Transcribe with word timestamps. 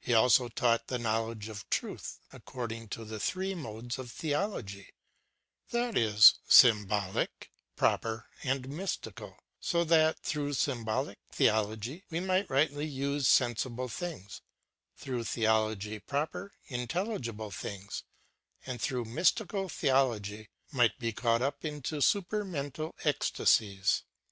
He 0.00 0.12
also 0.12 0.48
taught 0.48 0.88
tlie 0.88 1.00
knowledge 1.00 1.48
of 1.48 1.70
truth, 1.70 2.18
according 2.32 2.88
to 2.88 3.04
the 3.04 3.20
three 3.20 3.54
modes 3.54 3.96
of 3.96 4.10
Theology 4.10 4.88
ŌĆö 4.88 5.70
that 5.70 5.96
is, 5.96 6.40
symbolic, 6.48 7.52
proper, 7.76 8.28
and 8.42 8.68
mystical 8.68 9.30
ŌĆö 9.34 9.36
so 9.60 9.84
that, 9.84 10.20
tiii 10.24 10.50
ough 10.50 10.56
symbolic 10.56 11.18
theology, 11.30 12.02
we 12.10 12.18
might 12.18 12.50
rightly 12.50 12.86
use 12.86 13.28
sensible 13.28 13.86
things; 13.88 14.40
through 14.96 15.22
theology 15.22 16.00
proper, 16.00 16.50
intelligible 16.66 17.52
things; 17.52 18.02
and, 18.66 18.82
through 18.82 19.04
mystical 19.04 19.68
theology, 19.68 20.48
might 20.72 20.98
be 20.98 21.12
caught 21.12 21.40
up 21.40 21.64
into 21.64 21.98
supermental 22.00 22.94
ecstasies. 23.04 24.02